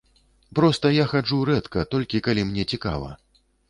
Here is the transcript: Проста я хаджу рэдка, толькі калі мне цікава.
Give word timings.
Проста 0.59 0.91
я 0.95 1.05
хаджу 1.13 1.39
рэдка, 1.51 1.87
толькі 1.95 2.25
калі 2.31 2.51
мне 2.53 2.71
цікава. 2.75 3.17